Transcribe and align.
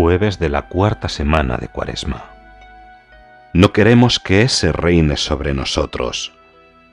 Jueves 0.00 0.38
de 0.38 0.48
la 0.48 0.62
cuarta 0.62 1.10
semana 1.10 1.58
de 1.58 1.68
Cuaresma. 1.68 2.24
No 3.52 3.70
queremos 3.74 4.18
que 4.18 4.40
ese 4.40 4.72
reine 4.72 5.18
sobre 5.18 5.52
nosotros. 5.52 6.32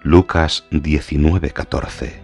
Lucas 0.01 0.65
19:14. 0.71 2.19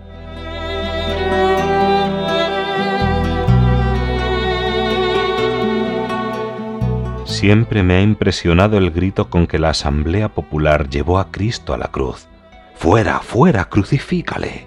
Siempre 7.23 7.83
me 7.83 7.93
ha 7.95 8.01
impresionado 8.01 8.77
el 8.77 8.91
grito 8.91 9.29
con 9.29 9.47
que 9.47 9.59
la 9.59 9.69
Asamblea 9.69 10.27
Popular 10.27 10.89
llevó 10.89 11.17
a 11.17 11.31
Cristo 11.31 11.73
a 11.73 11.77
la 11.77 11.87
cruz. 11.87 12.27
Fuera, 12.75 13.19
fuera, 13.19 13.69
crucifícale. 13.69 14.65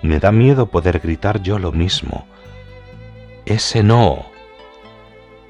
Me 0.00 0.18
da 0.18 0.32
miedo 0.32 0.70
poder 0.70 0.98
gritar 1.00 1.42
yo 1.42 1.58
lo 1.58 1.72
mismo. 1.72 2.26
Ese 3.44 3.82
no, 3.82 4.33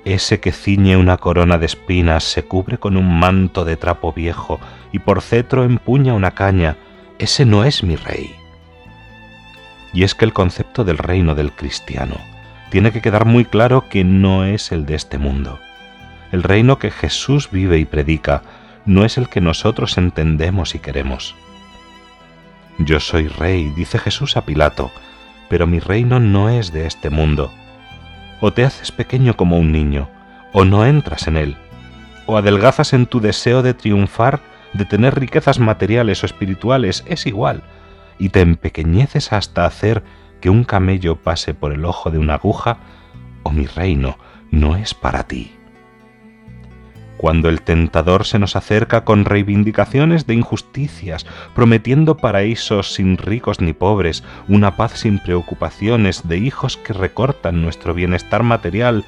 ese 0.05 0.39
que 0.39 0.53
ciñe 0.53 0.97
una 0.97 1.17
corona 1.17 1.59
de 1.59 1.67
espinas 1.67 2.25
se 2.25 2.45
cubre 2.45 2.79
con 2.79 2.97
un 2.97 3.19
manto 3.19 3.65
de 3.65 3.77
trapo 3.77 4.13
viejo 4.13 4.61
y 4.93 4.99
por 4.99 5.23
cetro 5.23 5.65
empuña 5.65 6.13
una 6.13 6.33
caña, 6.33 6.77
ese 7.19 7.47
no 7.47 7.65
es 7.65 7.83
mi 7.83 7.97
rey. 7.97 8.35
Y 9.93 10.05
es 10.05 10.15
que 10.15 10.25
el 10.25 10.33
concepto 10.33 10.85
del 10.85 10.99
reino 10.99 11.35
del 11.35 11.53
cristiano 11.53 12.17
tiene 12.71 12.93
que 12.93 13.01
quedar 13.01 13.25
muy 13.25 13.45
claro 13.45 13.89
que 13.89 14.05
no 14.05 14.45
es 14.45 14.73
el 14.73 14.85
de 14.85 14.95
este 14.95 15.19
mundo. 15.19 15.59
El 16.33 16.43
reino 16.43 16.79
que 16.79 16.91
Jesús 16.91 17.51
vive 17.51 17.79
y 17.79 17.85
predica 17.85 18.43
no 18.85 19.05
es 19.05 19.17
el 19.17 19.29
que 19.29 19.41
nosotros 19.41 19.97
entendemos 19.97 20.75
y 20.75 20.81
queremos. 20.81 21.35
Yo 22.79 23.01
soy 23.01 23.29
rey, 23.29 23.73
dice 23.77 23.99
Jesús 23.99 24.37
a 24.37 24.45
Pilato, 24.45 24.91
pero 25.49 25.67
mi 25.67 25.79
reino 25.79 26.19
no 26.21 26.51
es 26.51 26.73
de 26.73 26.87
este 26.87 27.09
mundo 27.09 27.53
o 28.45 28.53
te 28.53 28.63
haces 28.63 28.93
pequeño 28.93 29.39
como 29.39 29.59
un 29.59 29.73
niño, 29.73 30.11
o 30.53 30.67
no 30.67 30.85
entras 30.85 31.29
en 31.29 31.39
él, 31.39 31.57
o 32.27 32.37
adelgazas 32.37 32.93
en 32.93 33.07
tu 33.07 33.21
deseo 33.21 33.63
de 33.63 33.73
triunfar, 33.73 34.41
de 34.75 34.85
tener 34.85 35.19
riquezas 35.19 35.59
materiales 35.59 36.23
o 36.23 36.27
espirituales, 36.27 37.05
es 37.07 37.25
igual, 37.25 37.63
y 38.19 38.29
te 38.29 38.43
empequeñeces 38.43 39.33
hasta 39.33 39.65
hacer 39.65 40.03
que 40.43 40.51
un 40.51 40.65
camello 40.65 41.17
pase 41.17 41.55
por 41.55 41.73
el 41.73 41.87
ojo 41.87 42.11
de 42.11 42.19
una 42.19 42.35
aguja, 42.35 42.77
o 43.45 43.51
mi 43.51 43.65
reino 43.65 44.19
no 44.51 44.77
es 44.77 44.93
para 44.93 45.27
ti 45.27 45.57
cuando 47.25 47.49
el 47.49 47.63
tentador 47.63 48.27
se 48.27 48.39
nos 48.39 48.55
acerca 48.55 49.07
con 49.07 49.25
reivindicaciones 49.25 50.27
de 50.27 50.35
injusticias, 50.35 51.25
prometiendo 51.55 52.19
paraísos 52.19 52.93
sin 52.93 53.17
ricos 53.17 53.63
ni 53.63 53.73
pobres, 53.73 54.23
una 54.47 54.77
paz 54.77 54.99
sin 54.99 55.19
preocupaciones, 55.19 56.29
de 56.29 56.37
hijos 56.37 56.77
que 56.77 56.93
recortan 56.93 57.63
nuestro 57.63 57.95
bienestar 57.95 58.43
material, 58.43 59.07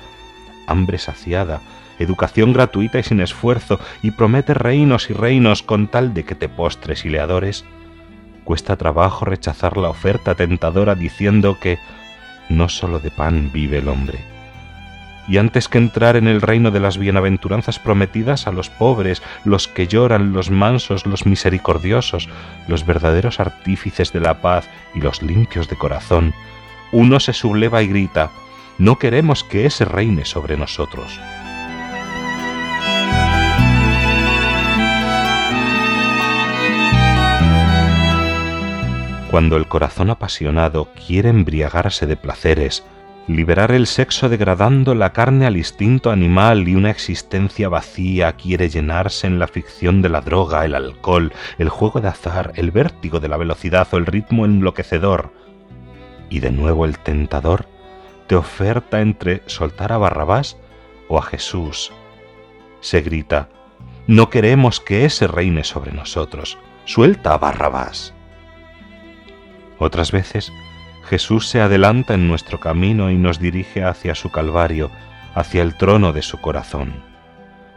hambre 0.67 0.97
saciada, 0.97 1.61
educación 1.99 2.55
gratuita 2.55 2.99
y 2.99 3.03
sin 3.03 3.21
esfuerzo, 3.21 3.79
y 4.01 4.13
promete 4.13 4.55
reinos 4.55 5.11
y 5.11 5.13
reinos 5.13 5.63
con 5.63 5.87
tal 5.87 6.15
de 6.15 6.25
que 6.25 6.35
te 6.35 6.49
postres 6.49 7.05
y 7.05 7.11
le 7.11 7.21
adores, 7.21 7.67
cuesta 8.45 8.77
trabajo 8.77 9.27
rechazar 9.27 9.77
la 9.77 9.91
oferta 9.91 10.35
tentadora 10.35 10.95
diciendo 10.95 11.59
que 11.61 11.79
no 12.49 12.71
sólo 12.71 12.99
de 12.99 13.11
pan 13.11 13.51
vive 13.53 13.77
el 13.77 13.89
hombre 13.89 14.36
y 15.29 15.39
antes 15.39 15.69
que 15.69 15.79
entrar 15.79 16.17
en 16.17 16.29
el 16.29 16.41
reino 16.41 16.71
de 16.71 16.81
las 16.81 16.99
bienaventuranzas 16.99 17.79
prometidas 17.79 18.47
a 18.47 18.53
los 18.53 18.71
pobres, 18.71 19.23
los 19.45 19.69
que 19.69 19.87
lloran, 19.87 20.33
los 20.33 20.51
mansos, 20.51 21.07
los 21.07 21.27
misericordiosos, 21.27 22.29
los 22.69 22.87
verdaderos 22.87 23.41
artífices 23.41 24.13
de 24.13 24.21
la 24.21 24.41
paz 24.41 24.69
y 24.95 25.01
los 25.01 25.23
limpios 25.23 25.69
de 25.69 25.77
corazón, 25.77 26.35
uno 26.93 27.21
se 27.21 27.33
subleva 27.33 27.83
y 27.83 27.89
grita, 27.89 28.31
no 28.79 28.99
queremos 28.99 29.43
que 29.43 29.67
ese 29.67 29.85
reine 29.85 30.25
sobre 30.25 30.57
nosotros. 30.57 31.19
Cuando 39.31 39.57
el 39.57 39.67
corazón 39.67 40.11
apasionado 40.11 40.89
quiere 41.07 41.29
embriagarse 41.29 42.07
de 42.07 42.17
placeres, 42.17 42.85
liberar 43.27 43.73
el 43.73 43.87
sexo 43.87 44.29
degradando 44.29 44.95
la 44.95 45.13
carne 45.13 45.47
al 45.47 45.57
instinto 45.57 46.11
animal 46.11 46.69
y 46.69 46.75
una 46.75 46.91
existencia 46.91 47.69
vacía 47.69 48.33
quiere 48.33 48.69
llenarse 48.69 49.27
en 49.27 49.39
la 49.39 49.49
ficción 49.49 50.01
de 50.01 50.09
la 50.09 50.21
droga, 50.21 50.65
el 50.65 50.75
alcohol, 50.75 51.33
el 51.59 51.69
juego 51.69 52.01
de 52.01 52.09
azar, 52.09 52.53
el 52.55 52.71
vértigo 52.71 53.19
de 53.19 53.29
la 53.29 53.37
velocidad 53.37 53.89
o 53.93 53.97
el 53.97 54.07
ritmo 54.07 54.45
enloquecedor. 54.45 55.33
Y 56.31 56.41
de 56.41 56.53
nuevo 56.53 56.85
el 56.85 56.99
tentador 56.99 57.67
te 58.27 58.37
oferta 58.37 59.01
entre 59.01 59.43
soltar 59.47 59.93
a 59.93 59.99
Barrabás 59.99 60.57
o 61.09 61.19
a 61.19 61.23
Jesús. 61.23 61.93
Se 62.81 63.01
grita, 63.01 63.49
no 64.07 64.31
queremos 64.31 64.81
que 64.81 65.05
ese 65.05 65.27
reine 65.27 65.65
sobre 65.65 65.93
nosotros, 65.93 66.59
suelta 66.85 67.35
a 67.35 67.39
Barrabás. 67.39 68.15
Otras 69.79 70.13
veces 70.13 70.53
Jesús 71.09 71.49
se 71.49 71.61
adelanta 71.61 72.15
en 72.15 72.27
nuestro 72.27 72.59
camino 72.59 73.11
y 73.11 73.17
nos 73.17 73.39
dirige 73.39 73.85
hacia 73.85 74.15
su 74.15 74.31
Calvario, 74.31 74.91
hacia 75.35 75.63
el 75.63 75.75
trono 75.75 76.13
de 76.13 76.23
su 76.23 76.39
corazón. 76.39 76.95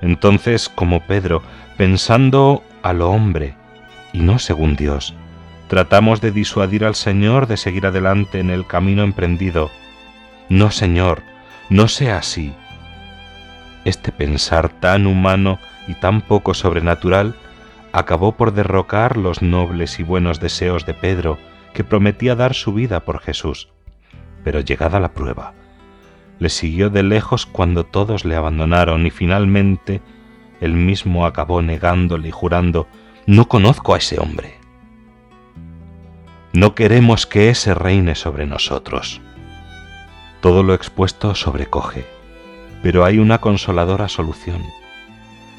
Entonces, 0.01 0.69
como 0.69 1.01
Pedro, 1.01 1.44
pensando 1.78 2.63
a 2.81 2.94
lo 2.94 3.12
hombre 3.12 3.56
y 4.13 4.19
no 4.19 4.40
según 4.40 4.75
Dios, 4.75 5.13
tratamos 5.67 6.22
de 6.22 6.31
disuadir 6.31 6.85
al 6.85 6.95
Señor 6.95 7.47
de 7.47 7.57
seguir 7.57 7.85
adelante 7.85 8.40
en 8.40 8.50
el 8.50 8.66
camino 8.66 9.03
emprendido. 9.03 9.69
No, 10.50 10.72
Señor, 10.72 11.22
no 11.69 11.88
sea 11.88 12.17
así. 12.17 12.53
Este 13.85 14.11
pensar 14.11 14.69
tan 14.69 15.06
humano 15.06 15.59
y 15.88 15.94
tan 15.94 16.22
poco 16.22 16.53
sobrenatural 16.56 17.35
acabó 17.91 18.31
por 18.31 18.53
derrocar 18.53 19.17
los 19.17 19.41
nobles 19.41 20.00
y 20.00 20.03
buenos 20.03 20.40
deseos 20.40 20.85
de 20.85 20.94
Pedro, 20.94 21.38
que 21.74 21.84
prometía 21.84 22.35
dar 22.35 22.53
su 22.53 22.74
vida 22.74 23.06
por 23.06 23.19
Jesús. 23.19 23.69
Pero 24.44 24.62
llegada 24.62 25.00
la 25.00 25.13
prueba, 25.13 25.53
le 26.40 26.50
siguió 26.50 26.90
de 26.90 27.03
lejos 27.03 27.46
cuando 27.46 27.85
todos 27.85 28.25
le 28.25 28.35
abandonaron 28.35 29.06
y 29.06 29.12
finalmente 29.12 30.02
él 30.62 30.74
mismo 30.74 31.25
acabó 31.25 31.62
negándole 31.62 32.29
y 32.29 32.31
jurando, 32.31 32.88
no 33.25 33.47
conozco 33.47 33.94
a 33.94 33.97
ese 33.97 34.19
hombre. 34.19 34.58
No 36.53 36.75
queremos 36.75 37.25
que 37.25 37.50
ese 37.50 37.74
reine 37.74 38.16
sobre 38.16 38.46
nosotros. 38.46 39.22
Todo 40.41 40.63
lo 40.63 40.74
expuesto 40.74 41.35
sobrecoge, 41.35 42.06
pero 42.81 43.06
hay 43.06 43.19
una 43.19 43.40
consoladora 43.40 44.08
solución. 44.08 44.63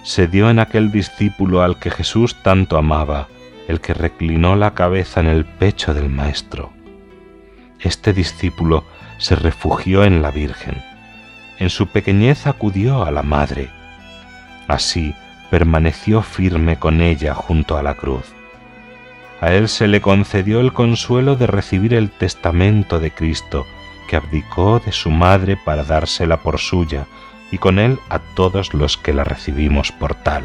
Se 0.02 0.26
dio 0.26 0.50
en 0.50 0.58
aquel 0.58 0.90
discípulo 0.90 1.62
al 1.62 1.78
que 1.78 1.90
Jesús 1.90 2.34
tanto 2.42 2.78
amaba, 2.78 3.28
el 3.70 3.80
que 3.80 3.94
reclinó 3.94 4.56
la 4.56 4.74
cabeza 4.74 5.20
en 5.20 5.28
el 5.28 5.44
pecho 5.44 5.94
del 5.94 6.08
Maestro. 6.08 6.72
Este 7.78 8.12
discípulo 8.12 8.84
se 9.18 9.36
refugió 9.36 10.04
en 10.04 10.22
la 10.22 10.30
Virgen. 10.30 10.82
En 11.58 11.70
su 11.70 11.86
pequeñez 11.86 12.46
acudió 12.46 13.04
a 13.04 13.10
la 13.10 13.22
Madre. 13.22 13.70
Así 14.66 15.14
permaneció 15.50 16.22
firme 16.22 16.78
con 16.78 17.00
ella 17.00 17.34
junto 17.34 17.76
a 17.76 17.82
la 17.82 17.94
cruz. 17.94 18.24
A 19.40 19.52
él 19.52 19.68
se 19.68 19.88
le 19.88 20.00
concedió 20.00 20.60
el 20.60 20.72
consuelo 20.72 21.36
de 21.36 21.46
recibir 21.46 21.94
el 21.94 22.10
testamento 22.10 22.98
de 22.98 23.12
Cristo, 23.12 23.66
que 24.08 24.16
abdicó 24.16 24.80
de 24.84 24.92
su 24.92 25.10
madre 25.10 25.56
para 25.56 25.84
dársela 25.84 26.38
por 26.38 26.58
suya, 26.58 27.06
y 27.50 27.58
con 27.58 27.78
él 27.78 27.98
a 28.10 28.18
todos 28.18 28.74
los 28.74 28.96
que 28.96 29.14
la 29.14 29.24
recibimos 29.24 29.92
por 29.92 30.14
tal. 30.14 30.44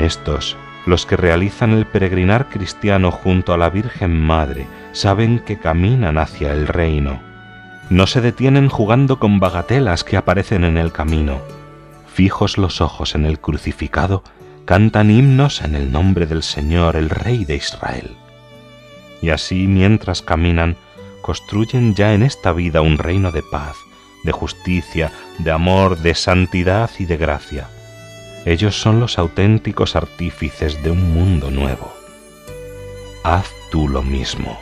Estos, 0.00 0.56
los 0.86 1.04
que 1.04 1.18
realizan 1.18 1.72
el 1.72 1.84
peregrinar 1.84 2.48
cristiano 2.48 3.10
junto 3.10 3.52
a 3.52 3.58
la 3.58 3.68
Virgen 3.68 4.18
Madre, 4.18 4.66
saben 4.92 5.40
que 5.40 5.58
caminan 5.58 6.16
hacia 6.16 6.52
el 6.52 6.66
reino. 6.66 7.20
No 7.90 8.06
se 8.06 8.22
detienen 8.22 8.70
jugando 8.70 9.18
con 9.18 9.40
bagatelas 9.40 10.02
que 10.02 10.16
aparecen 10.16 10.64
en 10.64 10.78
el 10.78 10.90
camino. 10.90 11.42
fijos 12.14 12.56
los 12.56 12.80
ojos 12.80 13.14
en 13.14 13.26
el 13.26 13.40
crucificado, 13.40 14.24
cantan 14.64 15.10
himnos 15.10 15.60
en 15.60 15.74
el 15.74 15.92
nombre 15.92 16.26
del 16.26 16.42
Señor, 16.42 16.96
el 16.96 17.10
Rey 17.10 17.44
de 17.44 17.56
Israel. 17.56 18.16
Y 19.20 19.30
así 19.30 19.66
mientras 19.66 20.22
caminan, 20.22 20.76
construyen 21.20 21.94
ya 21.94 22.14
en 22.14 22.22
esta 22.22 22.52
vida 22.52 22.80
un 22.80 22.96
reino 22.96 23.32
de 23.32 23.42
paz, 23.42 23.76
de 24.24 24.32
justicia, 24.32 25.12
de 25.38 25.50
amor, 25.50 25.98
de 25.98 26.14
santidad 26.14 26.90
y 26.98 27.04
de 27.04 27.18
gracia. 27.18 27.68
Ellos 28.46 28.80
son 28.80 29.00
los 29.00 29.18
auténticos 29.18 29.96
artífices 29.96 30.82
de 30.82 30.90
un 30.90 31.12
mundo 31.12 31.50
nuevo. 31.50 31.92
Haz 33.22 33.50
tú 33.70 33.88
lo 33.88 34.02
mismo. 34.02 34.58